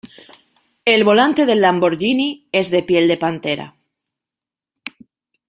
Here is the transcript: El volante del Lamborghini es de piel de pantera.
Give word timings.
El 0.83 1.03
volante 1.03 1.45
del 1.45 1.61
Lamborghini 1.61 2.47
es 2.51 2.71
de 2.71 2.81
piel 2.81 3.07
de 3.07 3.17
pantera. 3.17 3.75